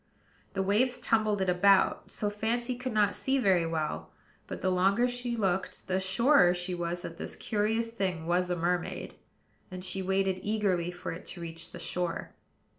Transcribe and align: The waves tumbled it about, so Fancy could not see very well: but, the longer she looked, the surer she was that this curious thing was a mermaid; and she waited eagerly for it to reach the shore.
The 0.53 0.63
waves 0.63 0.97
tumbled 0.99 1.41
it 1.43 1.49
about, 1.49 2.09
so 2.09 2.31
Fancy 2.31 2.75
could 2.75 2.91
not 2.91 3.13
see 3.13 3.37
very 3.37 3.67
well: 3.67 4.09
but, 4.47 4.61
the 4.63 4.71
longer 4.71 5.07
she 5.07 5.35
looked, 5.37 5.85
the 5.85 5.99
surer 5.99 6.55
she 6.55 6.73
was 6.73 7.03
that 7.03 7.17
this 7.17 7.35
curious 7.35 7.91
thing 7.91 8.25
was 8.25 8.49
a 8.49 8.55
mermaid; 8.55 9.13
and 9.69 9.85
she 9.85 10.01
waited 10.01 10.39
eagerly 10.41 10.89
for 10.89 11.11
it 11.11 11.27
to 11.27 11.41
reach 11.41 11.71
the 11.71 11.77
shore. 11.77 12.33